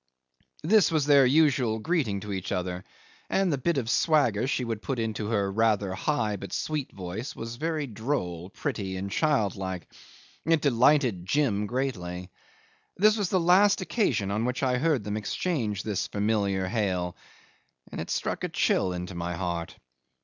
[0.63, 2.83] 'This was their usual greeting to each other,
[3.29, 7.35] and the bit of swagger she would put into her rather high but sweet voice
[7.35, 9.85] was very droll, pretty, and childlike.
[10.43, 12.31] It delighted Jim greatly.
[12.97, 17.15] This was the last occasion on which I heard them exchange this familiar hail,
[17.91, 19.77] and it struck a chill into my heart.